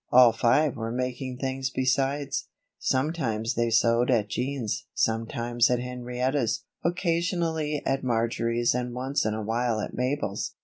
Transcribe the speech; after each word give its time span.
All 0.11 0.31
five 0.33 0.77
were 0.77 0.91
making 0.91 1.37
things 1.37 1.69
besides. 1.69 2.47
Sometimes 2.79 3.53
they 3.53 3.69
sewed 3.69 4.09
at 4.09 4.29
Jean's, 4.29 4.85
sometimes 4.95 5.69
at 5.69 5.77
Henrietta's, 5.79 6.63
occasionally 6.83 7.83
at 7.85 8.03
Marjory's 8.03 8.73
and 8.73 8.95
once 8.95 9.27
in 9.27 9.35
a 9.35 9.43
while 9.43 9.79
at 9.79 9.93
Mabel's. 9.93 10.55